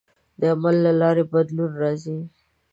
[0.39, 2.17] د عمل له لارې بدلون راځي.